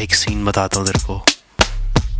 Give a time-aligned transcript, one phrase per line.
[0.00, 1.16] एक सीन बताता हूँ तेरे को।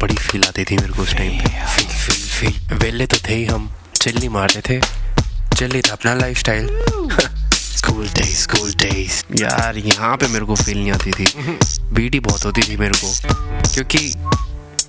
[0.01, 3.35] बड़ी फील आती थी मेरे को उस टाइम पे। फील फील फील वेले तो थे
[3.35, 4.81] ही हम। चिल्ली मारते थे।
[5.57, 6.69] चिल्ली था अपना life style
[7.77, 11.27] school days school days यार यहाँ पे मेरे को फील नहीं आती थी।
[11.95, 13.13] बीटी बहुत होती थी मेरे को।
[13.75, 14.13] क्योंकि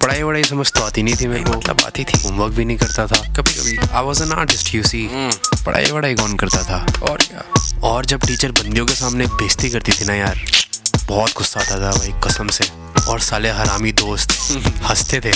[0.04, 2.78] पढ़ाई वढ़ाई समझ तो आती नहीं थी मेरे को। मतलब आती थी। होमवर्क भी नहीं
[2.78, 5.08] करता था। कभी कभी I was an artist you see
[5.66, 6.86] पढ़ाई वढ़ाई कौन करता था?
[7.02, 7.44] और क्या?
[7.90, 10.42] और जब टीचर बंदियों के सामने बेइज्जती करती थी ना यार
[11.08, 12.81] बहुत गुस्सा आता था भाई कसम से।
[13.12, 14.32] और साले हरामी दोस्त
[14.84, 15.32] हँसते थे।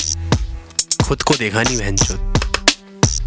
[1.06, 2.32] खुद को देखा नहीं बहन चुत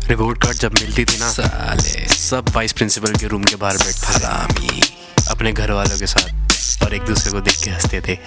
[0.09, 4.07] रिपोर्ट कार्ड जब मिलती थी ना साले। सब वाइस प्रिंसिपल के रूम के बाहर बैठते
[4.07, 4.83] हरामी।
[5.31, 8.19] अपने घर वालों के साथ और एक दूसरे को देख के हँसते थे।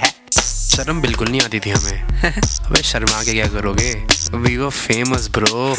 [0.40, 2.02] शर्म बिल्कुल नहीं आती थी हमें।
[2.66, 3.92] अबे शर्मा के क्या करोगे?
[4.34, 5.74] We were famous bro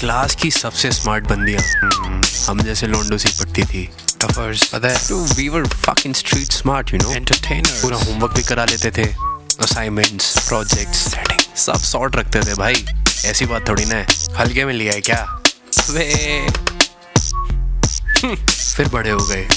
[0.00, 3.88] class की सबसे स्मार्ट बंदियाँ। हम्म, हम जैसे लोंडो सी पड़ती थी।
[4.24, 4.96] पता है?
[5.12, 9.31] We were fucking street smart you know entertainer पूरा होमवर्क भी करा लेते थे।
[9.62, 11.14] असाइनमेंट्स प्रोजेक्ट्स
[11.56, 12.84] सब सॉर्ट रखते थे भाई।
[13.24, 15.42] ऐसी बात थोड़ी ना है। हल्के में लिया है क्या?
[15.90, 16.46] वे।
[18.76, 19.48] फिर बड़े हो गए।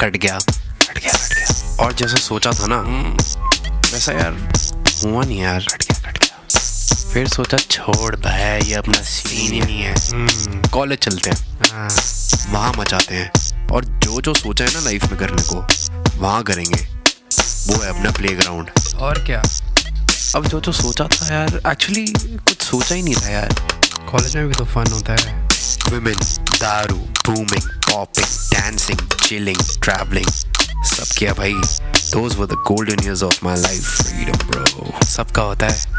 [0.00, 2.78] कट गया। कट गया कट गया। और जैसा सोचा था ना
[3.92, 4.52] वैसा यार
[5.04, 6.58] हुआ नहीं यार। कट गया कट गया।
[7.12, 9.94] फिर सोचा छोड़ भाई ये अपना सीन ही नहीं है।
[10.70, 11.58] कॉलेज चलते हैं।
[12.52, 13.30] वहाँ मचाते हैं।
[13.68, 15.66] और जो जो सोचा है ना लाइफ में करने को
[16.18, 16.95] वहाँ करेंगे।
[17.66, 19.42] वो है अपना प्ले ग्राउंड और क्या?
[20.36, 23.54] अब जो जो सोचा था यार एक्चुअली कुछ सोचा ही नहीं था यार।
[24.10, 25.48] कॉलेज में भी तो फन होता है।
[25.86, 30.28] Women, दारू booming popping dancing chilling travelling
[30.84, 31.52] सब किया भाई
[32.10, 35.92] those were the golden years of my life freedom bro सबका होता है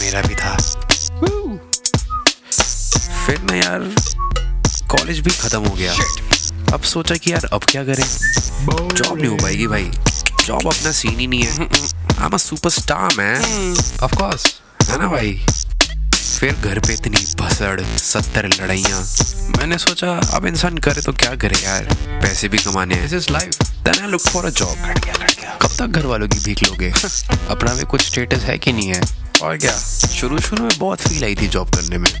[0.00, 0.56] मेरा भी था।
[3.26, 3.94] फिर ना यार
[4.88, 5.92] कॉलेज भी खत्म हो गया।
[6.74, 8.04] अब सोचा कि यार अब क्या करें?
[8.88, 9.90] जॉब नहीं हो पाएगी भाई।
[10.44, 15.08] जॉब अपना सीन ही नहीं है I am a superstar man of course है ना
[15.08, 15.32] भाई?
[16.40, 19.00] फिर घर पे इतनी भसड़ सत्तर लड़ाइयाँ।
[19.58, 21.84] मैंने सोचा अब इंसान करे तो क्या करे यार?
[22.22, 24.76] पैसे भी कमाने हैं। This is life then I look for a job
[25.62, 26.90] कब तक घर वालों की भीख लोगे?
[27.50, 29.00] अपना में कुछ स्टेटस है कि नहीं है?
[29.42, 29.76] और क्या?
[30.10, 32.12] शुरू शुरू में बहुत फील आई थी जॉब करने में।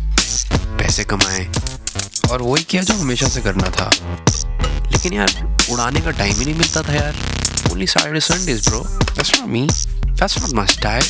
[0.78, 1.48] पैसे कमाए।
[2.30, 3.90] और वही किया जो हमेशा से करना था।
[4.92, 7.14] लेकिन यार उड़ाने का टाइम ही नहीं मिलता था यार।
[7.72, 9.66] Only Saturday Sundays bro that's not me
[10.04, 11.04] that's not my style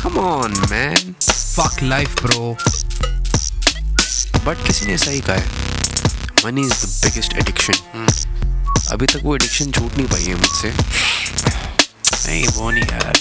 [0.00, 2.56] come on man fuck life bro
[4.46, 5.44] but किसी ने ऐसा ही कहा है।
[6.44, 8.06] Money is the biggest addiction
[8.92, 10.72] अभी तक वो एडिक्शन छूट नहीं पाई है मुझसे।
[12.26, 13.14] नहीं वो नहीं यार।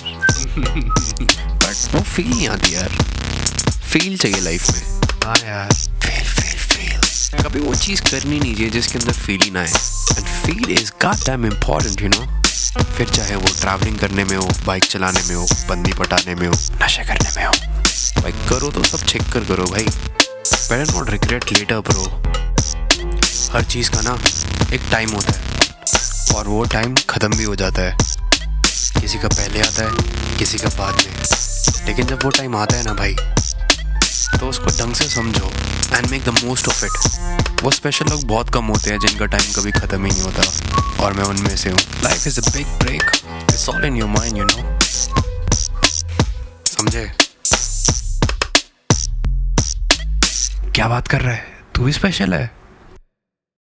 [0.58, 2.90] बट वो फील नहीं आती यार।
[3.92, 4.82] फील चाहिए लाइफ में।
[5.26, 9.52] हाँ यार। फील फील फील कभी वो चीज़ करनी नहीं चाहिए जिसके अंदर फील ही
[9.52, 9.72] ना आए।
[10.46, 10.92] Feel is
[11.26, 12.26] goddamn important you know
[12.98, 16.54] फिर चाहे वो ट्रैवलिंग करने में हो बाइक चलाने में हो, बंदी पटाने में हो,
[16.84, 17.52] नशे करने में हो
[18.22, 22.04] भाई करो तो सब चेक कर करो भाई। Better not regret later bro
[23.54, 24.18] हर चीज़ का ना
[24.74, 27.96] एक टाइम होता है, और वो टाइम ख़त्म भी हो जाता है।
[29.02, 32.84] किसी का पहले आता है, किसी का बाद में। लेकिन जब वो टाइम आता है
[32.84, 33.16] ना भाई
[34.40, 35.52] तो उसको ढंग से समझो
[35.98, 39.54] and make the most of it वो स्पेशल लोग बहुत कम होते हैं जिनका टाइम
[39.54, 43.12] कभी ख़त्म ही नहीं होता और मैं उनमें से हूँ। Life is a big break
[43.26, 44.78] it's all in your mind you know
[46.66, 47.12] समझे?
[50.76, 51.46] क्या बात कर रहा है?
[51.76, 52.52] तू भी स्पेशल है?